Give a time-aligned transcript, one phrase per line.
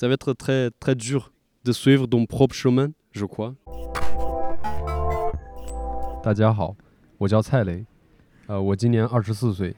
[0.00, 1.32] ça va être très, très dur
[1.64, 3.54] de suivre ton propre chemin, je crois.
[6.22, 6.76] 大家好，
[7.18, 7.84] 我叫蔡雷，
[8.46, 9.74] 呃，我今年二十四岁，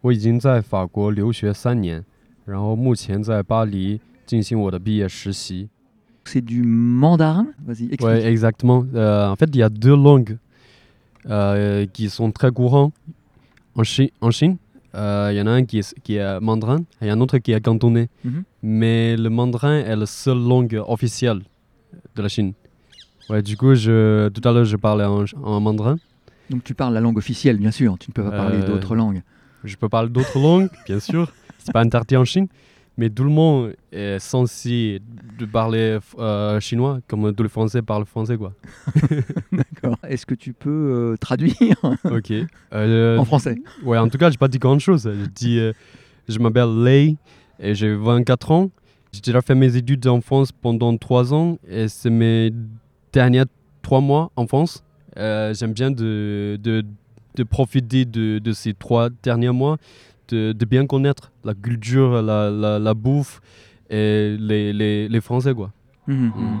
[0.00, 2.04] 我已经在法国留学三年，
[2.44, 5.68] 然后目前在巴黎进行我的毕业实习。
[6.24, 8.02] C'est du mandarin Vas-y, explique.
[8.02, 8.86] Ouais, exactement.
[8.94, 10.36] Euh, en fait, il y a deux langues
[11.26, 12.92] euh, qui sont très courantes
[13.74, 14.58] en, Chi- en Chine.
[14.95, 17.51] Euh, Il y en a un qui est, qui est mandarin et un autre qui
[17.51, 18.09] est cantonais.
[18.23, 18.43] Mhm.
[18.61, 21.41] Mais le mandarin est la seule langue officielle
[22.15, 22.53] de la Chine.
[23.29, 25.97] Ouais, du coup, je, tout à l'heure, je parlais en, en mandarin.
[26.49, 27.97] Donc tu parles la langue officielle, bien sûr.
[27.99, 29.21] Tu ne peux pas parler Euh, d'autres langues.
[29.63, 31.31] Je peux parler d'autres langues, bien sûr.
[31.57, 32.47] C'est pas interdit en Chine.
[32.97, 35.01] Mais tout le monde est censé
[35.39, 38.53] de parler euh, chinois, comme tous les Français parlent français, quoi.
[39.51, 39.97] D'accord.
[40.07, 40.69] Est-ce que tu peux
[41.13, 41.55] euh, traduire
[42.05, 42.31] Ok.
[42.73, 45.09] Euh, en français Ouais, en tout cas, j'ai pas dit grand chose.
[45.11, 45.59] Je dis,
[46.27, 47.17] je m'appelle Lei
[47.59, 48.69] et j'ai 24 ans.
[49.11, 52.51] J'ai déjà fait mes études en France pendant 3 ans et c'est mes
[53.11, 53.43] derniers
[53.81, 54.83] 3 mois en France.
[55.15, 56.85] J'aime bien de, de,
[57.35, 59.77] de profiter de, de ces 3 derniers mois,
[60.33, 63.39] de, de bien connaître la culture, la, la, la bouffe
[63.89, 65.71] et les, les, les Français, quoi.
[66.07, 66.31] Mhm, Mm.
[66.43, 66.59] mhm.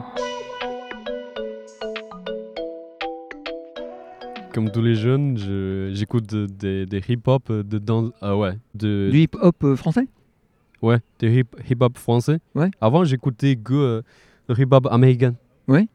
[4.53, 9.09] Comme tous les jeunes, je- j'écoute de- des des hip-hop, de dans, ah ouais, de,
[9.11, 10.07] Du hip-hop euh, français?
[10.81, 12.37] Ouais, du hip- hip-hop français.
[12.53, 12.69] Ouais.
[12.79, 14.01] Avant, j'écoutais que euh,
[14.47, 15.33] le hip-hop américain.
[15.67, 15.87] Ouais.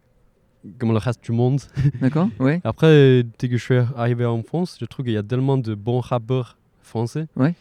[0.78, 1.60] Comme le reste du monde.
[2.00, 2.60] D'accord Ouais.
[2.64, 5.74] Après, dès que je suis arrivé en France, je trouve qu'il y a tellement de
[5.76, 6.57] bons rappeurs
[6.88, 7.54] français Ouais.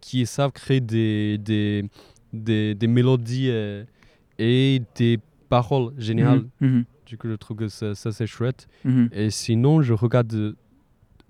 [0.00, 1.84] qui savent créer des, des,
[2.32, 3.84] des, des mélodies euh,
[4.38, 5.18] et des
[5.48, 6.44] paroles géniales.
[6.60, 8.68] Mhm, mhm, Du coup, je trouve que ça, ça, c'est chouette.
[8.84, 9.08] mhm.
[9.12, 10.54] Et sinon, je regarde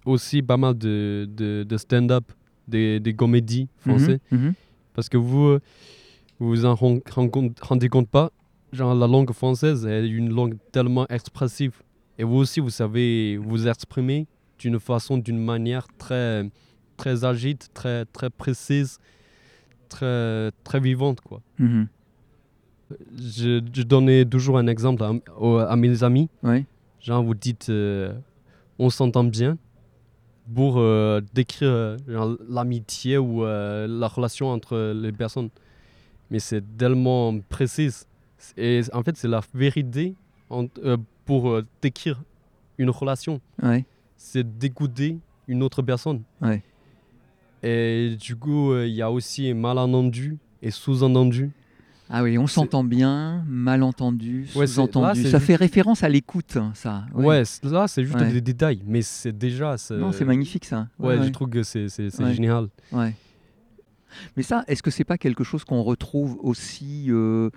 [0.04, 2.24] aussi pas mal de, de, de stand-up,
[2.68, 4.20] des, des comédies français.
[4.94, 5.58] Parce que vous
[6.38, 8.30] vous vous en rendez compte pas,
[8.72, 11.74] genre la langue française est une langue tellement expressive.
[12.18, 14.26] Et vous aussi, vous savez vous exprimer
[14.58, 16.48] d'une façon, d'une manière très,
[16.96, 18.98] très agite, très, très précise,
[19.88, 21.20] très, très vivante.
[21.20, 21.40] Quoi.
[21.58, 21.88] Mhm.
[23.18, 26.28] Je, je donnais toujours un exemple à, mes amis.
[26.42, 26.64] Ouais.
[27.00, 28.12] Genre, vous dites euh,
[28.78, 29.58] on s'entend bien
[30.54, 35.48] pour euh, décrire euh, l'amitié ou euh, la relation entre les personnes.
[36.30, 37.90] Mais c'est tellement précis.
[38.56, 40.14] Et en fait, c'est la vérité
[40.50, 40.66] en-
[41.24, 42.22] pour décrire
[42.78, 43.40] une relation.
[43.62, 43.84] Ouais.
[44.16, 45.18] C'est d'écouter
[45.48, 46.22] une autre personne.
[46.40, 46.62] Ouais.
[47.68, 51.50] Et du coup, euh, il y a aussi malentendu et sous-entendu.
[52.08, 55.24] Ah oui, on s'entend bien, malentendu, Ouais, sous-entendu.
[55.24, 57.04] Ça juste- fait référence à l'écoute, hein, ça.
[57.12, 58.30] Ouais, là, c'est juste Ouais.
[58.30, 58.80] des détails.
[58.86, 59.74] Mais c'est déjà.
[59.90, 60.86] Non, c'est magnifique, ça.
[61.00, 61.88] Ouais, je trouve que c'est
[62.32, 62.68] génial.
[62.92, 63.12] Ouais.
[64.36, 67.50] Mais ça, est-ce que c'est pas quelque chose qu'on retrouve aussi, euh,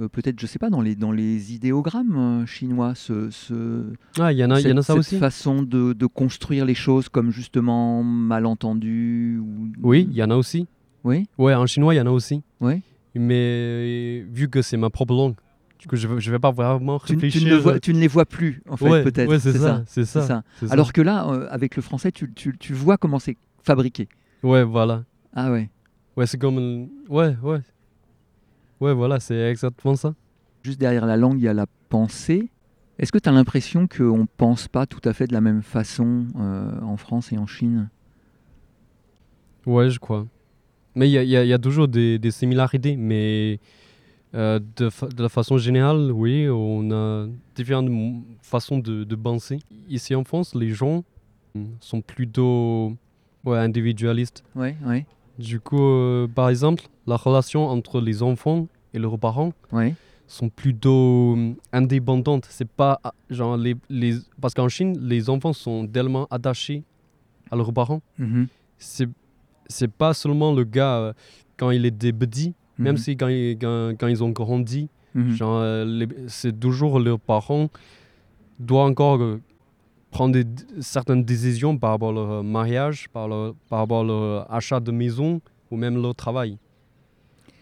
[0.00, 4.32] euh, peut-être, je sais pas, dans les, dans les idéogrammes euh, chinois, ce, ce- Ah,
[4.32, 5.18] il y en a, il y en a cette- ça cette aussi.
[5.18, 9.68] façon de, de construire les choses comme justement malentendu ou...
[9.82, 10.66] Oui, il y en a aussi.
[11.04, 12.42] Oui, Ouais, en chinois, il y en a aussi.
[12.60, 12.82] oui.
[13.16, 15.34] Mais vu que c'est ma propre langue,
[15.88, 17.48] coup, je ne vais pas vraiment Tu, tu réfléchir.
[17.54, 19.28] ne vois- tu ne les vois plus, en fait, ouais, peut-être.
[19.28, 20.04] ouais, c'est ça, ça.
[20.04, 20.22] ça.
[20.22, 20.42] ça.
[20.70, 24.08] Alors que là, euh, avec le français, tu, tu- tu vois comment c'est fabriqué.
[24.42, 25.04] Ouais, voilà.
[25.34, 25.68] Ah ouais.
[26.16, 26.88] Ouais, c'est comme.
[27.08, 27.60] Ouais, ouais.
[28.80, 30.14] Ouais, voilà, c'est exactement ça.
[30.62, 32.48] Juste derrière la langue, il y a la pensée.
[32.98, 35.62] Est-ce que tu as l'impression qu'on ne pense pas tout à fait de la même
[35.62, 37.88] façon euh, en France et en Chine?
[39.66, 40.26] Ouais, je crois.
[40.94, 43.58] Mais il y a, y y toujours des, des similarités, mais
[44.34, 47.90] euh, de, fa- de la façon générale, oui, on a différentes
[48.42, 49.58] façons de, de penser.
[49.88, 51.02] Ici en France, les gens
[51.54, 52.94] mm, sont plutôt
[53.44, 54.44] ouais, individualistes.
[54.54, 55.04] Oui, oui,
[55.38, 59.52] Du coup, euh, par exemple, la relation entre les enfants et leurs parents
[60.26, 62.46] sont plutôt euh, indépendantes.
[62.50, 66.82] C'est pas ah, genre les, les parce qu'en Chine, les enfants sont tellement attachés
[67.50, 68.00] à leurs parents.
[68.18, 68.46] Mhm,
[68.78, 69.08] C'est
[69.66, 71.12] c'est pas seulement le gars euh,
[71.56, 75.30] quand il était petit, même mhm, si quand, il- quand, quand ils ont grandi, mhm.
[75.30, 75.62] genre
[76.28, 77.68] c'est toujours leurs parents
[78.58, 79.20] doivent encore
[80.14, 80.46] prendre des-
[80.80, 84.78] certaines décisions par rapport à leur euh, mariage, par, leur- par rapport à leur achat
[84.80, 85.40] de maison
[85.70, 86.56] ou même leur travail.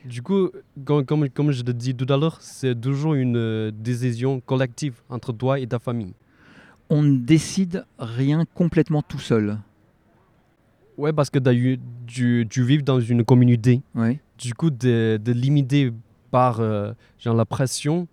[0.05, 0.51] Du coup,
[0.85, 4.95] comme, comme, comme je te dis tout à l'heure, c'est toujours une euh, décision collective
[5.09, 6.13] entre toi et ta famille.
[6.91, 9.59] On ne décide rien complètement tout seul.
[10.99, 13.81] Ouais, parce que eu- tu, tu vis dans une communauté.
[13.95, 15.91] Oui, Du coup, de, de limiter
[16.31, 18.07] par euh, genre la pression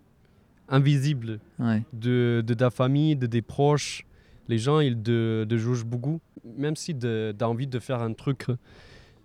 [0.68, 1.82] invisible ouais.
[1.92, 4.06] de, de ta famille, de tes proches,
[4.50, 6.20] les gens, ils te, te jugent beaucoup.
[6.58, 8.46] Même si tu as envie de faire un truc,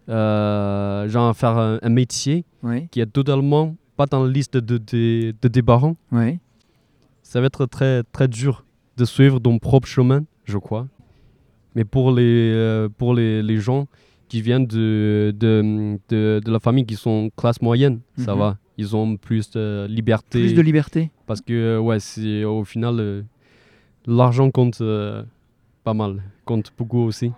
[0.09, 2.87] euh, genre faire un, un métier ouais.
[2.91, 6.39] qui est totalement pas dans la liste de, de, de tes parents, Ouais.
[7.23, 8.65] ça va être très, très dur
[8.97, 10.87] de suivre ton propre chemin, je crois.
[11.75, 13.87] Mais pour les, euh, pour les, les gens
[14.27, 18.39] qui viennent de, de, de, de la famille qui sont classe moyenne, ça Mhm.
[18.39, 18.57] va.
[18.77, 20.39] Ils ont plus de liberté.
[20.41, 21.09] Plus de liberté.
[21.25, 23.21] Parce que, euh, ouais, c'est, au final, euh,
[24.07, 25.23] l'argent compte euh,
[25.83, 27.31] pas mal, compte beaucoup aussi.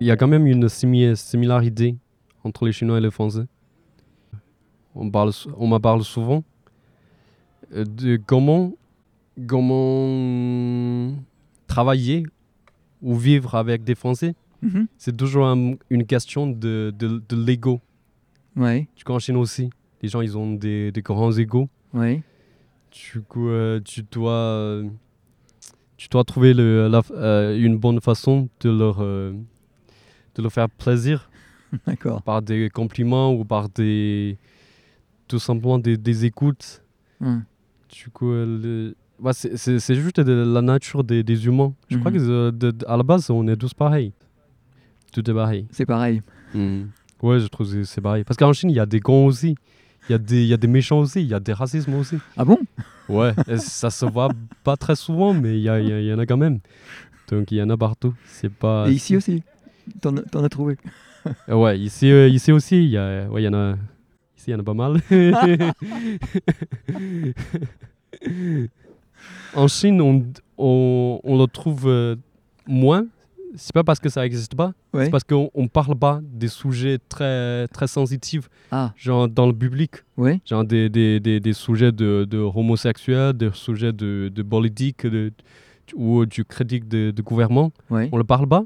[0.00, 1.96] Il y a quand même une simi- similarité
[2.44, 3.44] entre les Chinois et les Français.
[4.94, 6.44] On, parle, on m'en parle souvent
[7.74, 8.72] euh, de comment,
[9.46, 11.14] comment
[11.66, 12.24] travailler
[13.02, 14.34] ou vivre avec des Français.
[14.62, 14.86] Mhm.
[14.98, 17.80] C'est toujours un- une question de, de, de l'ego.
[18.56, 18.88] Ouais.
[18.94, 19.70] Tu vois, en Chine aussi,
[20.02, 21.68] les gens, ils ont des, des grands égos.
[21.92, 22.22] Ouais.
[22.92, 24.82] Du coup, euh, tu dois,
[25.96, 29.32] tu dois trouver le, la f- euh, une bonne façon de leur, euh,
[30.34, 31.30] de leur faire plaisir
[31.86, 32.22] D'accord.
[32.22, 34.38] par des compliments ou par des,
[35.26, 36.82] tout simplement des, des écoutes.
[37.20, 37.44] Hum.
[37.90, 41.74] Du coup, le- ouais, c'est- juste de la nature des, des humains.
[41.88, 42.16] Je crois Mhm.
[42.18, 44.12] que de- de- à la base, on est tous pareils.
[45.12, 45.66] Tout est pareil.
[45.70, 46.22] C'est pareil.
[46.54, 48.24] Ouais, je trouve que c'est pareil.
[48.24, 49.56] Parce qu'en Chine, il y a des cons aussi.
[50.08, 51.20] Il y, a des- y a des méchants aussi.
[51.20, 52.16] Il y a des racismes aussi.
[52.36, 52.58] Ah bon?
[53.08, 54.30] Ouais, ça se voit
[54.64, 56.58] pas très souvent, mais il y, a- y a- y en a quand même.
[57.30, 58.14] Donc il y en a partout.
[58.26, 58.86] C'est pas.
[58.88, 59.42] Et ici aussi?
[60.00, 60.76] T'en as- trouvé?
[61.48, 63.72] Ouais, ici, euh, ici aussi, il y, a, ouais, y en a.
[64.36, 65.00] Ici, il y en a pas mal.
[69.54, 70.24] en Chine, on,
[70.56, 72.16] on, on le trouve euh,
[72.66, 73.06] moins.
[73.56, 75.04] C'est pas parce que ça n'existe pas, Ouais.
[75.06, 79.52] c'est parce qu'on on parle pas des sujets très, très sensitifs, Ah, genre dans le
[79.54, 79.92] public.
[80.16, 80.40] ouais.
[80.44, 85.32] Genre des, des, des, des sujets de, de homosexuels, des sujets de, de politique de,
[85.94, 87.72] ou du critique de, de gouvernement.
[87.90, 88.08] Ouais.
[88.12, 88.64] On ne parle pas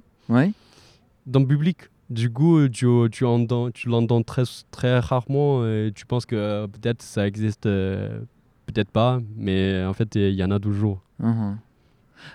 [1.26, 1.78] dans le public.
[2.10, 6.66] Du coup, tu, tu, entends, tu l'entends très, très rarement et tu penses que euh,
[6.66, 8.20] peut-être ça existe, euh,
[8.66, 11.00] peut-être pas, mais en fait, il y en a toujours.
[11.20, 11.58] Mhm.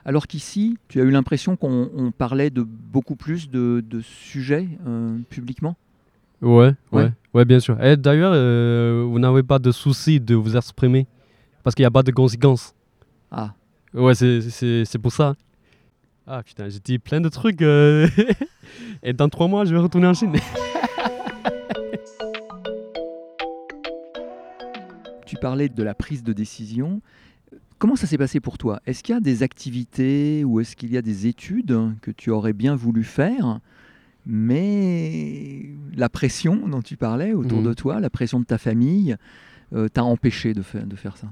[0.05, 4.67] Alors qu'ici, tu as eu l'impression qu'on on parlait de beaucoup plus de, de sujets
[4.87, 5.75] euh, publiquement?
[6.41, 7.03] Ouais, Ouais.
[7.03, 7.81] ouais, ouais, bien sûr.
[7.83, 11.07] Et d'ailleurs, euh, vous n'avez pas de souci de vous exprimer
[11.63, 12.73] parce qu'il n'y a pas de conséquences.
[13.31, 13.53] Ah,
[13.93, 15.33] Ouais, c'est- c'est c'est pour ça.
[16.27, 17.61] Ah putain, j'ai dit plein de trucs.
[17.61, 18.07] euh,
[19.03, 20.33] Et dans trois mois, je vais retourner en Chine.
[25.25, 27.01] tu parlais de la prise de décision.
[27.79, 28.79] Comment ça s'est passé pour toi?
[28.85, 32.31] Est-ce qu'il y a des activités ou est-ce qu'il y a des études que tu
[32.31, 33.59] aurais bien voulu faire,
[34.25, 35.63] mais
[35.95, 37.65] la pression dont tu parlais autour Mhm.
[37.65, 39.15] de toi, la pression de ta famille,
[39.73, 41.27] euh, t'a empêché de, fa- de faire ça?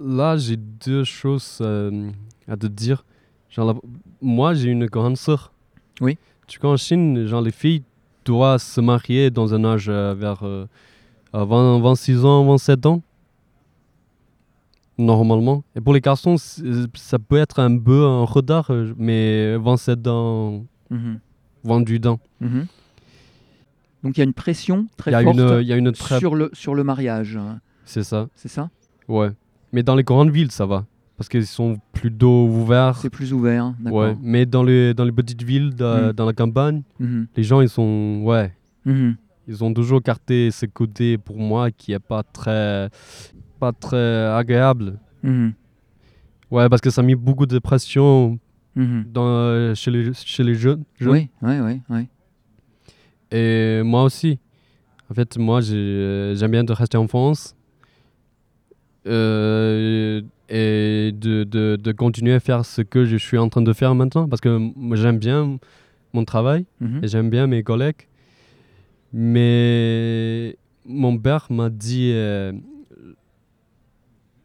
[0.00, 2.10] Là, j'ai deux choses euh,
[2.48, 3.04] à te dire.
[3.50, 3.80] Genre, la-
[4.20, 5.52] moi, j'ai une grande sœur.
[6.00, 6.16] Oui.
[6.46, 7.82] Tu vois, en Chine, genre, les filles
[8.24, 10.66] doivent se marier dans un âge euh, vers euh,
[11.32, 13.02] à 20 26 ans, 27 ans.
[14.98, 15.64] Normalement.
[15.74, 20.64] Et pour les garçons, ça peut être un peu un retard, euh, mais 27 ans,
[20.90, 21.18] Mhm.
[21.64, 22.20] 28 ans.
[22.40, 22.66] Mhm.
[24.02, 25.76] Donc il y a une pression très Il y a forte une, il y a
[25.76, 26.18] une très...
[26.18, 27.60] sur, le, sur le mariage, hein.
[27.86, 28.28] C'est ça.
[28.34, 28.70] c'est ça?
[29.08, 29.30] Ouais.
[29.72, 30.84] Mais dans les grandes villes, ça va.
[31.16, 32.96] Parce qu'ils sont plutôt ouverts.
[32.98, 34.00] C'est plus ouvert, d'accord.
[34.00, 34.16] Ouais.
[34.20, 36.12] Mais dans les, dans les petites villes, da- Mm.
[36.12, 37.26] dans la campagne, Mhm.
[37.36, 38.20] les gens, ils sont.
[38.24, 38.52] Ouais.
[38.84, 39.16] Mhm.
[39.46, 42.88] Ils ont toujours gardé ce côté, pour moi, qui est pas très.
[43.64, 44.98] Pas très agréable.
[45.22, 45.54] Mhm.
[46.50, 48.38] Ouais, parce que ça a mis beaucoup de pression
[48.76, 49.04] Mhm.
[49.10, 50.84] dans, euh, chez, les, chez les jeunes.
[51.00, 51.12] jeunes.
[51.12, 52.08] Oui, oui, oui, oui.
[53.30, 54.38] Et moi aussi.
[55.10, 57.54] En fait, moi, j'ai- j'aime bien de rester en France.
[59.06, 63.72] Euh, et de, de, de continuer à faire ce que je suis en train de
[63.72, 64.28] faire maintenant.
[64.28, 65.58] Parce que j'aime bien
[66.12, 67.00] mon travail Mhm.
[67.02, 68.02] et j'aime bien mes collègues.
[69.12, 70.56] Mais
[70.86, 72.52] mon père m'a dit euh,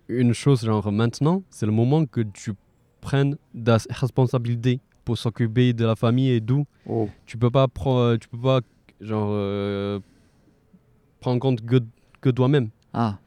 [0.09, 2.53] une chose, genre maintenant, c'est le moment que tu
[3.01, 6.65] prennes des responsabilités pour s'occuper de la famille et tout.
[6.87, 7.07] Oh.
[7.25, 8.59] tu peux pas pro- tu peux pas
[9.01, 9.99] genre euh,
[11.19, 11.77] prendre compte que,
[12.21, 12.69] que toi-même.
[12.93, 13.17] Ah,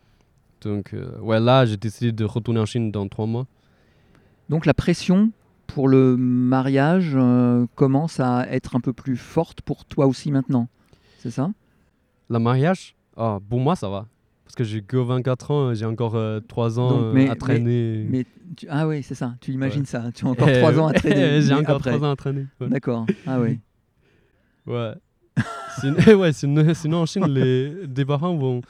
[0.60, 3.46] donc euh, ouais là j'ai décidé de retourner en Chine dans trois mois.
[4.48, 5.30] Donc la pression
[5.66, 10.68] pour le mariage euh, commence à être un peu plus forte pour toi aussi maintenant,
[11.18, 11.50] c'est ça?
[12.28, 12.94] Le mariage?
[13.16, 14.06] Ah pour moi ça va
[14.54, 16.16] parce que j'ai que 24 ans j'ai encore
[16.46, 19.34] 3 ans Donc, euh, mais- à traîner Mais tu- ah oui, c'est ça.
[19.40, 19.86] Tu imagines Ouais.
[19.86, 20.10] ça.
[20.14, 21.40] Tu as encore trois ans à traîner.
[21.42, 21.90] j'ai encore après.
[21.90, 23.06] 3 ans à traîner ouais, D'accord.
[23.26, 23.60] Ah oui.
[24.66, 24.92] ouais.
[25.80, 28.60] Sinon, ouais, sinon, sinon en Chine, les, des parents vont,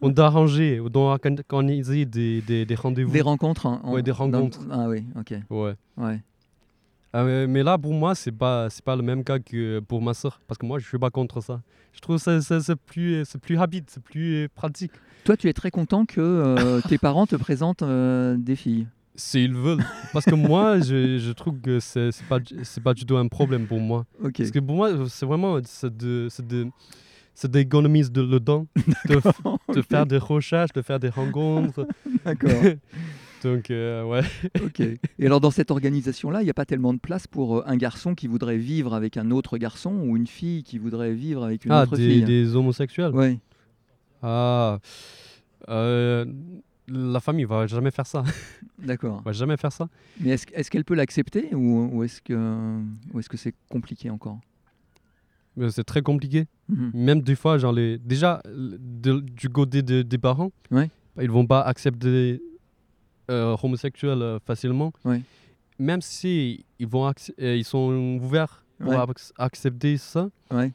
[0.00, 1.08] vont t'arranger, vont
[1.50, 3.12] organiser des, des, des rendez-vous.
[3.12, 3.66] Des rencontres.
[3.66, 4.60] hein, en- Ouais, des dans- rencontres.
[4.70, 5.04] Ah oui.
[5.18, 5.34] Ok.
[5.50, 5.74] Ouais.
[5.96, 6.20] Ouais.
[7.12, 10.00] Ah, mais- mais là, pour moi, c'est pas, c'est pas le même cas que pour
[10.00, 10.40] ma soeur.
[10.46, 11.60] Parce que moi, je suis pas contre ça.
[11.92, 14.92] Je trouve ça, ça- c'est plus, c'est plus rapide, c'est plus pratique.
[15.24, 18.88] Toi, tu es très content que euh, tes parents te présentent euh, des filles.
[19.14, 19.84] S'ils veulent.
[20.12, 23.28] Parce que moi, je, je trouve que c'est, c'est pas, c'est pas du tout un
[23.28, 24.04] problème pour moi.
[24.36, 26.66] Parce que pour moi, c'est vraiment, c'est de, c'est de,
[27.34, 28.66] c'est d'économiser de le temps,
[29.08, 29.20] de,
[29.74, 31.86] de faire des recherches, de faire des rencontres.
[32.24, 32.50] D'accord.
[33.44, 34.22] Donc, euh, ouais.
[34.64, 34.80] ok.
[34.80, 38.14] Et alors, dans cette organisation-là, il n'y a pas tellement de place pour un garçon
[38.14, 41.72] qui voudrait vivre avec un autre garçon ou une fille qui voudrait vivre avec une
[41.72, 42.24] Ah, autre des, fille?
[42.24, 43.10] des homosexuels.
[43.12, 43.38] Ouais.
[44.22, 44.78] Ah,
[45.68, 46.24] euh,
[46.88, 48.22] la famille va jamais faire ça.
[48.78, 49.22] D'accord.
[49.22, 49.88] va jamais faire ça.
[50.20, 52.80] Mais est-ce qu'elle peut l'accepter ou, ou est-ce que
[53.18, 54.38] est-ce que c'est compliqué encore?
[55.70, 56.46] C'est très compliqué.
[56.68, 56.90] Mhm.
[56.94, 60.88] Même des fois, genre les, déjà de- du côté de- des parents, Ouais.
[61.20, 62.40] ils vont pas accepter
[63.30, 64.92] euh, homosexuels euh, facilement.
[65.04, 65.20] Ouais.
[65.78, 68.96] Même si ils vont euh, ils sont ouverts pour Ouais.
[68.96, 70.28] ac- accepter ça.
[70.50, 70.72] Ouais.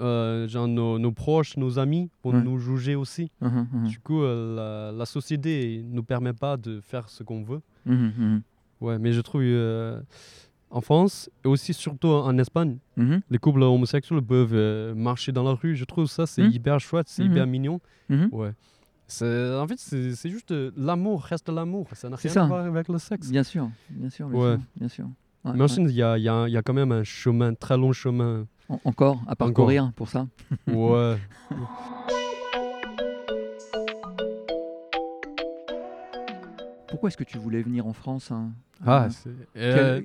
[0.00, 2.42] Euh, genre nos, nos proches, nos amis vont Ouais.
[2.42, 3.30] nous juger aussi.
[3.40, 3.86] Mhm, mhm.
[3.88, 7.60] Du coup, euh, la, la société nous permet pas de faire ce qu'on veut.
[7.86, 8.42] Mhm.
[8.80, 10.00] Ouais, mais je trouve euh,
[10.70, 12.78] en France et aussi surtout en Espagne,
[13.30, 15.74] les couples homosexuels peuvent euh, marcher dans la rue.
[15.76, 17.80] Je trouve ça c'est hyper chouette, c'est hyper mignon.
[18.10, 18.52] Ouais.
[19.22, 22.44] En fait c'est juste l'amour reste l'amour, ça n'a rien ça.
[22.44, 23.30] à voir avec le sexe.
[23.30, 24.52] Bien sûr, bien sûr, bien Ouais.
[24.56, 25.04] sûr, bien sûr.
[25.44, 25.68] Ouais, Mais en.
[25.68, 28.46] Chine, il y y a quand même un chemin, très long chemin.
[28.68, 30.26] En- encore à parcourir pour ça.
[30.66, 31.16] Ouais.
[36.88, 38.52] Pourquoi est-ce que tu voulais venir en France hein?
[38.86, 40.00] Ah, Euh, c'est- euh,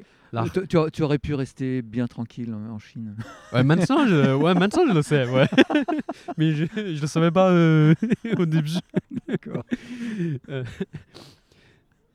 [0.53, 3.15] quel- tu, aurais pu rester bien tranquille en Chine.
[3.53, 5.47] ouais, maintenant, je, ouais, maintenant je le sais, ouais.
[6.37, 7.93] Mais je, je le savais pas euh,
[8.37, 8.71] au début.
[9.27, 9.63] D'accord.
[10.49, 10.63] Euh,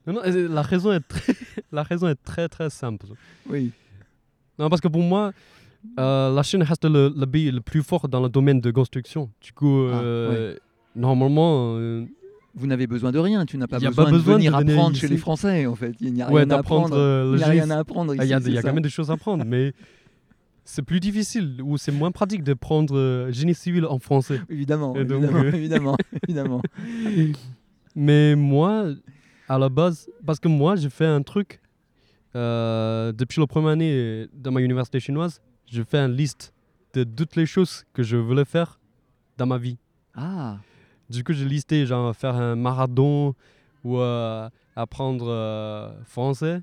[0.07, 1.35] non, non, euh, la raison est très,
[1.73, 3.07] la raison est très très simple.
[3.49, 3.73] Oui.
[4.59, 5.33] Non, parce que pour moi,
[5.99, 9.31] euh, la Chine reste le, le pays le plus fort dans le domaine de construction.
[9.41, 10.57] Du coup, Ah, euh,
[10.97, 12.05] normalement, euh,
[12.55, 13.45] Vous n'avez besoin de rien.
[13.47, 15.67] Tu n'as pas y besoin, pas besoin de venir de venir apprendre chez les Français,
[15.67, 15.95] en fait.
[16.01, 16.97] Il n'y a ouais, rien à apprendre.
[17.33, 17.73] Il n'y a rien génie.
[17.73, 18.33] à apprendre Ah, ici.
[18.47, 19.73] Il y a, y quand même des choses à apprendre, mais
[20.65, 24.41] c'est plus difficile ou c'est moins pratique de prendre génie civil en français.
[24.49, 25.97] Évidemment, donc, évidemment, évidemment,
[26.29, 26.63] évidemment.
[27.95, 28.87] Mais moi,
[29.49, 31.61] à la base, parce que moi, j'ai fait un truc
[32.35, 35.41] depuis la première année dans ma université chinoise,
[35.75, 36.53] je fais une liste
[36.95, 38.79] de toutes les choses que je voulais faire
[39.39, 39.79] dans ma vie.
[40.15, 40.59] Ah,
[41.11, 43.35] Du coup, j'ai listé genre faire un marathon
[43.83, 46.63] ou euh, apprendre euh, français.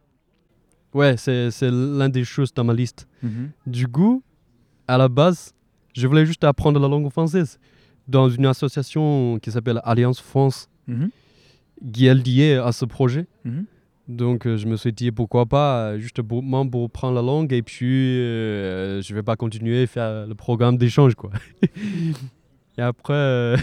[0.93, 3.07] Ouais, c'est c'est l'un des choses dans ma liste.
[3.23, 3.51] mhm.
[3.67, 4.23] Du coup,
[4.87, 5.53] à la base,
[5.93, 7.59] je voulais juste apprendre la langue française
[8.07, 11.09] dans une association qui s'appelle Alliance France, Mhm.
[11.93, 13.25] qui est liée à ce projet.
[13.45, 13.65] Mhm.
[14.11, 16.43] Donc, euh, je me suis dit pourquoi pas, euh, juste pour,
[16.91, 21.15] prendre la langue et puis euh, je vais pas continuer à faire le programme d'échange,
[21.15, 21.31] quoi.
[22.77, 23.57] et après, euh,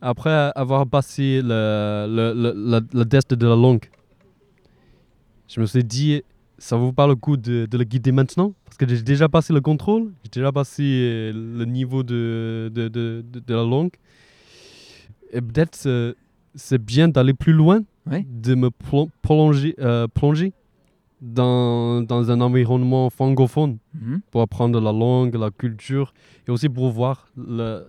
[0.00, 3.84] après avoir passé le, le, le, le- test de la langue,
[5.48, 6.22] je me suis dit,
[6.58, 8.54] ça vaut pas le coup de, de le guider maintenant?
[8.64, 13.24] Parce que j'ai déjà passé le contrôle, j'ai déjà passé le niveau de, de, de,
[13.48, 13.90] la langue.
[15.32, 16.14] Et peut-être
[16.54, 18.26] c'est bien d'aller plus loin, Ouais.
[18.28, 18.70] de me
[19.22, 20.52] plonger, euh, plonger
[21.22, 24.20] dans, dans un environnement francophone Mhm.
[24.30, 26.12] pour apprendre la langue, la culture
[26.46, 27.86] et aussi pour voir le,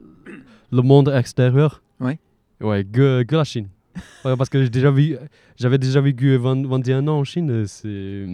[0.72, 1.82] le monde extérieur.
[2.00, 2.20] Ouais.
[2.62, 3.68] Ouais, que, que la Chine.
[4.26, 4.64] Ouais, parce que
[5.58, 7.66] j'avais déjà vécu 20 21 ans en Chine.
[7.68, 8.28] C'est,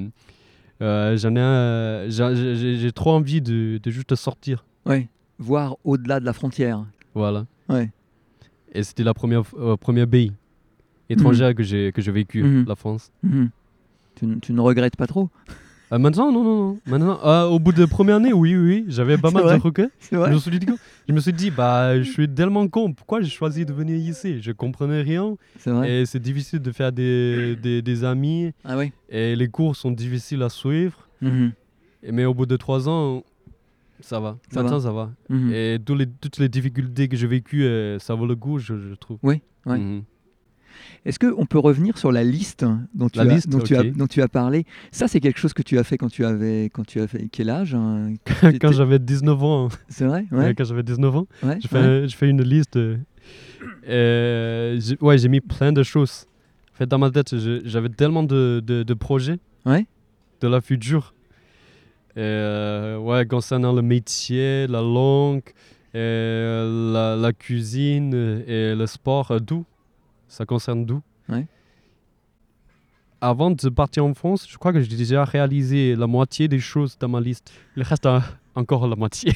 [0.82, 4.66] euh, j'en ai, j'ai- trop envie de, de juste sortir.
[4.86, 5.08] Ouais.
[5.40, 6.86] Voir au-delà de la frontière.
[7.16, 7.46] Voilà.
[7.70, 7.90] Ouais.
[8.74, 10.32] Et c'était la première, euh, première pays
[11.10, 12.66] étrangère que j'ai que j'ai vécu, Mhm.
[12.68, 13.12] la France.
[13.24, 13.50] Mhm.
[14.42, 15.30] Tu, ne regrettes pas trop?
[15.94, 16.80] Euh, maintenant, non, non, non.
[16.88, 19.58] Maintenant, euh, au bout de la première année, oui, oui, oui, j'avais pas mal vrai
[19.58, 19.90] de regrets.
[20.12, 20.66] Je me, suis dit,
[21.08, 24.42] je me suis dit, bah, je suis tellement con, pourquoi j'ai choisi de venir ici?
[24.42, 28.76] Je comprenais rien C'est vrai et c'est difficile de faire des, des, des amis Ah
[28.78, 31.08] oui et les cours sont difficiles à suivre.
[31.22, 31.52] Mhm.
[32.04, 33.24] Et- mais au bout de trois ans,
[34.02, 34.38] ça va.
[34.52, 34.84] Ça Maintenant, va.
[34.84, 35.12] ça va.
[35.30, 35.52] Mhm.
[35.54, 38.74] Et tous les, toutes les difficultés que j'ai vécues, euh, ça vaut le coup, je,
[38.78, 39.20] je trouve.
[39.24, 40.02] Oui, ouais.
[41.06, 43.82] Est-ce qu'on peut revenir sur la liste dont tu, La as, liste, dont, tu as,
[43.82, 43.92] ok.
[43.96, 44.66] dont tu as parlé?
[44.92, 47.28] Ça, c'est quelque chose que tu as fait quand tu avais, quand tu as fait
[47.32, 48.14] quel âge hein?
[48.62, 50.56] Quand j'avais 19 ans, C'est vrai ouais, ouais.
[50.56, 52.08] quand j'avais 19 ans, ouais, Je fais, ouais.
[52.08, 52.78] je fais une liste.
[52.78, 52.98] euh,
[53.88, 56.26] euh, j'ai- ouais, j'ai mis plein de choses.
[56.74, 61.14] En fait, dans ma tête, j'avais tellement de, de, de projets de la future.
[62.18, 65.42] Euh, ouais, concernant le métier, la langue,
[65.94, 66.00] et
[66.94, 68.14] la, la cuisine
[68.48, 69.66] et le sport, tout.
[70.28, 70.86] Ça concerne.
[71.30, 71.46] Ouais.
[73.22, 76.98] avant de partir en France, je crois que j'ai déjà réalisé la moitié des choses
[77.00, 77.52] dans ma liste.
[77.76, 78.24] Il reste un-
[78.56, 79.34] encore la moitié.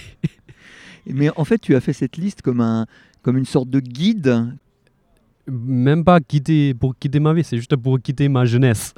[1.07, 2.85] Mais en fait, tu as fait cette liste comme, un,
[3.23, 4.53] comme une sorte de guide.
[5.47, 8.93] Même pas quitter pour quitter ma vie, c'est juste pour quitter ma jeunesse.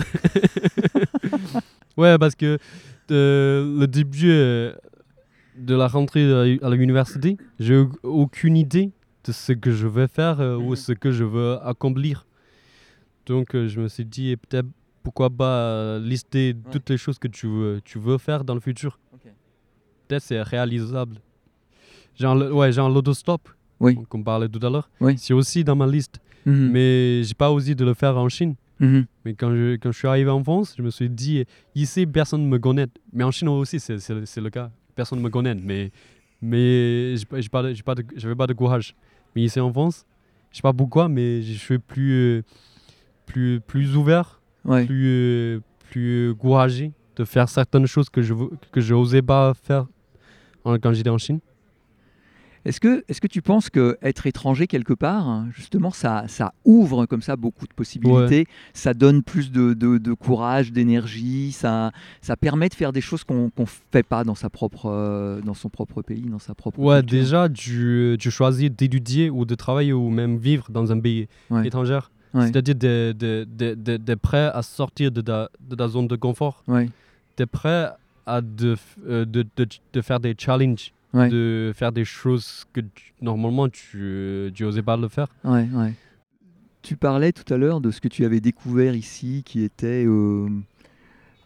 [1.97, 2.57] ouais, parce que
[3.11, 4.73] euh, le début euh,
[5.57, 6.23] de la rentrée
[6.61, 8.91] à l'université, j'ai aucune idée
[9.25, 10.75] de ce que je vais faire euh, ou Mhm.
[10.75, 12.25] ce que je veux accomplir.
[13.25, 14.67] Donc euh, je me suis dit, peut-être
[15.01, 18.59] pourquoi pas euh, lister toutes les choses que tu veux, tu veux faire dans le
[18.59, 18.99] futur.
[20.07, 21.17] Peut-être c'est réalisable.
[22.19, 23.47] Genre, ouais, genre l'autostop,
[23.79, 23.97] Oui.
[24.09, 24.89] qu'on parlait tout à l'heure.
[24.99, 25.17] Oui.
[25.17, 26.19] C'est aussi dans ma liste.
[26.45, 26.69] Mhm.
[26.71, 28.55] Mais j'ai pas osé de le faire en Chine.
[28.79, 29.05] Mhm.
[29.23, 32.43] Mais quand je, quand je suis arrivé en France, je me suis dit, ici, personne
[32.43, 32.87] ne me connaît.
[33.13, 34.69] Mais en Chine aussi, c'est le cas.
[34.95, 35.55] Personne ne me connaît.
[35.55, 35.91] Mais,
[36.41, 37.39] mais pas-
[37.73, 38.93] j'ai pas pas de courage.
[39.35, 40.05] Mais ici en France,
[40.51, 42.41] je sais pas pourquoi, mais je suis plus, euh,
[43.25, 44.85] plus, plus ouvert, Ouais.
[44.85, 45.59] plus, euh,
[45.89, 48.33] plus courageux de faire certaines choses que je
[48.71, 49.85] que je osais pas faire
[50.63, 51.39] quand j'étais en Chine.
[52.65, 57.05] Est-ce que, est que tu penses que être étranger quelque part, justement, ça, ça ouvre
[57.05, 61.91] comme ça beaucoup de possibilités, ça donne plus de, de- de courage, d'énergie, ça,
[62.21, 65.53] ça permet de faire des choses qu'on ne fait pas dans, sa propre, euh, dans
[65.53, 67.19] son propre pays, dans sa propre Ouais, culture?
[67.19, 71.67] déjà, tu, tu choisis d'étudier ou de travailler ou même vivre dans un pays Ouais.
[71.67, 71.99] étranger.
[72.33, 72.47] Ouais.
[72.47, 76.15] C'est-à-dire de, de, de, de- de prêt à sortir de ta, de ta zone de
[76.15, 76.63] confort.
[76.67, 76.89] Ouais.
[77.35, 77.89] Tu es prêt
[78.25, 81.29] à euh, de, de, de faire des challenges, Ouais.
[81.29, 85.27] de faire des choses que tu- normalement tu n'osais pas le faire.
[85.43, 85.93] Ouais, ouais.
[86.81, 90.49] Tu parlais tout à l'heure de ce que tu avais découvert ici, qui était euh,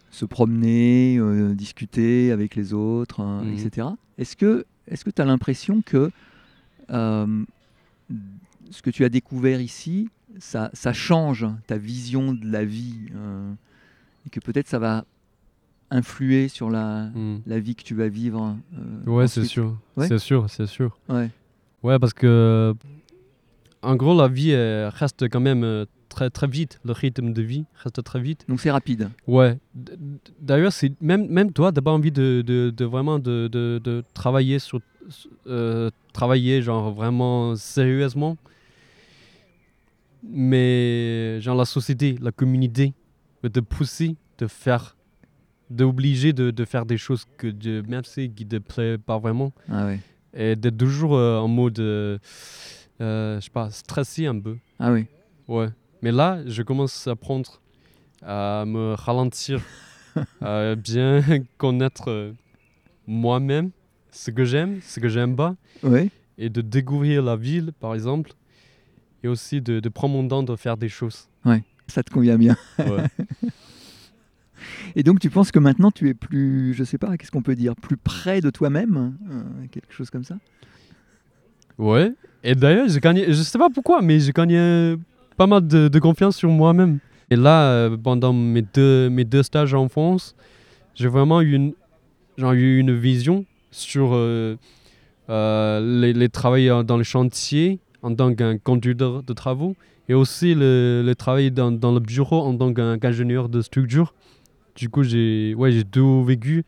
[0.10, 3.54] se promener, euh, discuter avec les autres, hein, Mhm.
[3.54, 3.88] etc.
[4.18, 6.10] Est-ce que est-ce que tu as l'impression que
[6.90, 7.44] euh,
[8.72, 10.10] ce que tu as découvert ici,
[10.40, 12.96] ça, ça change ta vision de la vie
[14.26, 15.04] et que peut-être ça va
[15.90, 17.42] influer sur la, Mm.
[17.46, 19.78] la vie que tu vas vivre euh, Ouais, c'est sûr.
[19.96, 20.08] Ouais.
[20.08, 20.98] C'est sûr, c'est sûr.
[21.10, 21.30] Ouais.
[21.84, 22.74] Ouais, parce que
[23.82, 26.80] en gros, la vie elle reste quand même euh, très, très vite.
[26.84, 28.44] Le rythme de vie reste très vite.
[28.50, 29.10] Donc c'est rapide.
[29.28, 29.58] Ouais.
[30.42, 34.04] D'ailleurs, c'est même, même toi, t'as pas envie de, de, de vraiment de, de, de
[34.14, 34.82] travailler sur
[35.46, 38.36] euh, travailler genre vraiment sérieusement.
[40.24, 42.94] Mais genre la société, la communauté
[43.54, 44.97] te pousser de faire,
[45.70, 49.52] d'obliger de, de faire des choses que de, même si qui te plaît pas vraiment
[49.70, 50.00] Ah ouais.
[50.34, 52.18] et d'être toujours euh, en mode, euh,
[53.02, 54.58] euh, je sais pas, stressé un peu.
[54.80, 55.06] Ah oui.
[55.48, 55.68] Ouais.
[56.02, 57.60] Mais là, je commence à apprendre
[58.22, 59.62] à me ralentir,
[60.42, 61.22] à bien
[61.58, 62.34] connaître euh,
[63.06, 63.72] moi-même,
[64.12, 66.10] ce que j'aime, ce que j'aime pas, Ouais.
[66.38, 68.32] et de découvrir la ville, par exemple,
[69.24, 71.28] et aussi de, de prendre mon temps de faire des choses.
[71.88, 72.56] Ça te convient bien.
[72.80, 73.06] Ouais.
[74.96, 77.56] Et donc tu penses que maintenant tu es plus, je sais pas, qu'est-ce qu'on peut
[77.56, 80.38] dire, plus près de toi-même, euh, quelque chose comme ça?
[81.78, 82.14] Ouais.
[82.44, 84.96] Et d'ailleurs, j'ai gagné, je sais pas pourquoi, mais j'ai gagné
[85.36, 87.00] pas mal de, confiance sur moi-même.
[87.30, 90.36] Et là, euh, pendant mes deux, mes deux stages en France,
[90.96, 91.74] j'ai vraiment eu une,
[92.38, 94.56] genre, eu une vision sur euh,
[95.30, 96.30] les, les
[96.84, 99.76] dans le chantier en tant qu'un conducteur de travaux
[100.10, 104.14] et aussi le, travail dans, dans le bureau en tant qu'ingénieur de structure.
[104.78, 106.64] Du coup, j'ai ouais, j'ai tout vécu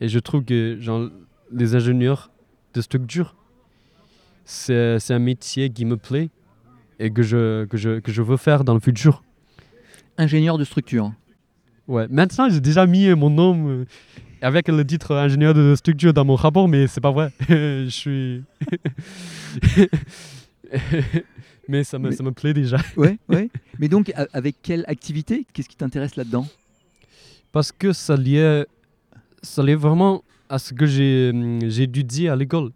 [0.00, 1.08] et je trouve que genre,
[1.50, 2.30] les ingénieurs
[2.74, 3.34] de structure,
[4.44, 6.28] c'est c'est un métier qui me plaît
[6.98, 9.22] et que je, que, je, que je veux faire dans le futur.
[10.18, 11.12] Ingénieur de structure.
[11.88, 13.86] Ouais, maintenant j'ai déjà mis mon nom euh,
[14.42, 17.32] avec le titre ingénieur de structure dans mon rapport, mais c'est pas vrai.
[17.48, 18.42] je suis.
[21.68, 22.76] mais ça me, Mais- ça me plaît déjà.
[22.98, 23.48] Ouais, ouais.
[23.78, 25.46] Mais donc avec quelle activité?
[25.54, 26.46] Qu'est-ce qui t'intéresse là-dedans?
[27.56, 28.66] Parce que ça liait,
[29.40, 32.70] ça liait vraiment à ce que j'ai hum, j'ai étudié à l'école.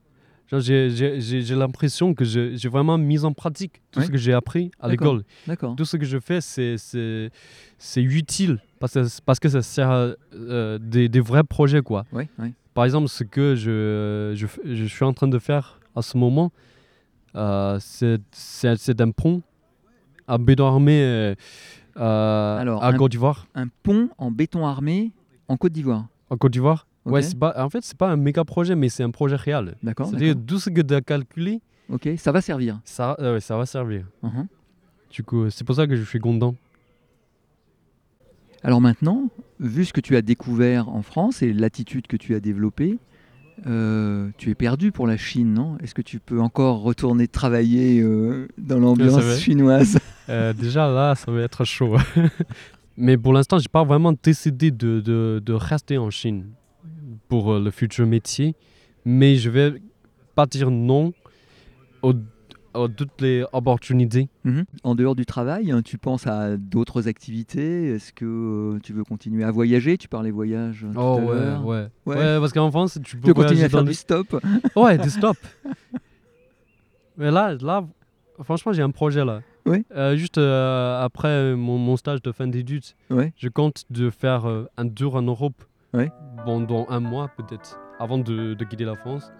[0.50, 5.24] J'ai l'impression que j'ai vraiment mis en pratique tout ce que j'ai appris à l'école.
[5.76, 7.30] Tout ce que je fais, c'est-
[7.98, 11.82] utile parce que, parce que ça sert à euh, des, des vrais projets.
[11.82, 12.06] Quoi.
[12.10, 12.26] Ouais.
[12.72, 16.52] Par exemple, ce que je, je, je suis en train de faire à ce moment,
[17.36, 19.42] euh, c'est un pont
[20.30, 20.38] à euh,
[21.02, 21.34] euh,
[21.96, 23.46] Alors, à un- Côte d'Ivoire.
[23.54, 25.12] Un pont en béton armé
[25.48, 26.06] en Côte d'Ivoire.
[26.30, 27.24] En Côte d'Ivoire Ouais, Ok.
[27.24, 29.74] c'est pas, en fait, c'est pas un méga projet, mais c'est un projet réel.
[29.82, 30.08] D'accord.
[30.08, 32.78] C'est-à-dire, tout ce que tu as calculé, Ok, ça va servir.
[32.84, 34.04] ça, euh, ouais, ça va servir.
[35.10, 36.54] Du coup, c'est pour ça que je suis content.
[38.62, 42.40] Alors maintenant, vu ce que tu as découvert en France et l'attitude que tu as
[42.40, 42.98] développée,
[43.66, 45.76] euh, tu es perdu pour la Chine, non?
[45.82, 49.98] Est-ce que tu peux encore retourner travailler euh, dans l'ambiance chinoise?
[50.28, 51.96] Euh, déjà là, ça va être chaud.
[52.96, 56.46] Mais pour l'instant, j'ai pas vraiment décidé de, de, de rester en Chine
[57.28, 58.54] pour le futur métier.
[59.04, 59.74] Mais je vais
[60.34, 61.12] pas dire non
[62.02, 62.14] aux,
[62.96, 64.28] toutes les opportunités.
[64.44, 64.64] Mhm.
[64.84, 67.94] En dehors du travail, hein, tu penses à d'autres activités?
[67.94, 68.24] Est-ce que
[68.76, 69.98] euh, tu veux continuer à voyager?
[69.98, 72.16] Tu parlais voyage tout Oh à ouais, ouais, Ouais.
[72.16, 72.38] ouais.
[72.40, 74.40] parce qu'en France, tu peux continuer à faire du stop?
[74.76, 75.38] Ouais, des stops.
[77.16, 77.84] Mais là, là,
[78.42, 79.40] franchement, j'ai un projet là.
[79.66, 79.84] Oui.
[79.94, 83.32] Euh, juste euh, après mon, mon stage de fin d'études, Ouais.
[83.36, 86.10] je compte de faire euh, un tour en Europe Ouais.
[86.44, 89.30] pendant un mois peut-être, avant de, de quitter la France.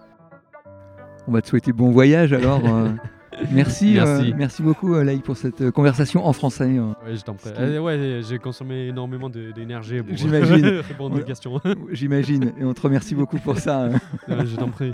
[1.27, 2.61] On va te souhaiter bon voyage alors.
[3.40, 3.46] euh.
[3.52, 4.34] merci, euh, Merci.
[4.38, 6.66] merci beaucoup euh, Laïc pour cette euh, conversation en français.
[6.78, 6.94] euh.
[7.06, 7.50] Ouais, je t'en prie.
[7.50, 10.82] C'était- Euh, ouais, j'ai consommé énormément de- d'énergie pour J'imagine.
[10.88, 11.60] répondre aux questions.
[11.92, 13.82] J'imagine, et on te remercie beaucoup pour ça.
[13.82, 13.94] euh.
[14.30, 14.94] Euh, je t'en prie.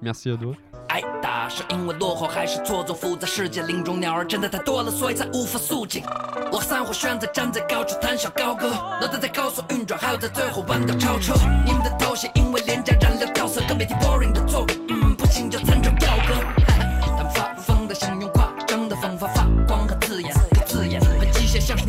[0.00, 0.54] Merci à toi.
[0.90, 6.02] 挨打是因为落后，还是错综复杂世界林中鸟儿真的太多了，所以才无法肃静。
[6.50, 8.70] 我和散伙选择站在高处谈笑高歌，
[9.00, 11.34] 脑袋在高速运转，还有在最后弯道超车。
[11.66, 14.66] 你们的头衔因为廉价燃料掉色，更别提 boring 的错误。
[14.88, 16.71] 嗯，不行就参照调歌。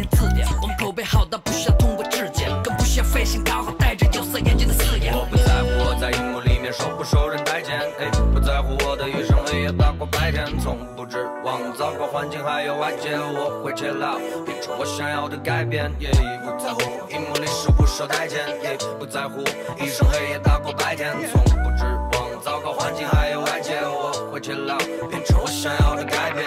[0.07, 0.47] 字典。
[0.61, 5.15] 我们口碑好到不需要通过质检，更不需要费心讨好戴着有色眼镜的四眼。
[5.15, 16.11] 我不在乎我在荧幕里面受不受人待见，哎，不在乎我的余生黑夜大过白天，从不指望糟糕环境还有外界，我会切老，变成我想要的改变，耶，
[16.45, 19.43] 不在乎荧幕里受不受待见，耶，不在乎
[19.83, 24.77] 一生黑夜大过白天，从不指望糟糕环境还有外界，我会切老，
[25.09, 26.45] 变成我想要的改变，